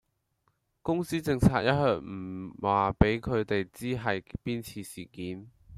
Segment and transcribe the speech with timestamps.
[0.81, 5.47] 公司政策一向唔話俾佢地知係邊次事件